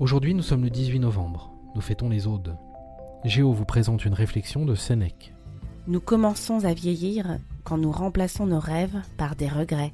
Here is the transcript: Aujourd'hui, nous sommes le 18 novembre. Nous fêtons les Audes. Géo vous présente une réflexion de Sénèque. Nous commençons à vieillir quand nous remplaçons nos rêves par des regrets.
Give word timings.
Aujourd'hui, 0.00 0.32
nous 0.32 0.42
sommes 0.42 0.64
le 0.64 0.70
18 0.70 0.98
novembre. 1.00 1.52
Nous 1.74 1.82
fêtons 1.82 2.08
les 2.08 2.26
Audes. 2.26 2.56
Géo 3.22 3.52
vous 3.52 3.66
présente 3.66 4.06
une 4.06 4.14
réflexion 4.14 4.64
de 4.64 4.74
Sénèque. 4.74 5.34
Nous 5.86 6.00
commençons 6.00 6.64
à 6.64 6.72
vieillir 6.72 7.36
quand 7.64 7.76
nous 7.76 7.92
remplaçons 7.92 8.46
nos 8.46 8.60
rêves 8.60 8.96
par 9.18 9.36
des 9.36 9.46
regrets. 9.48 9.92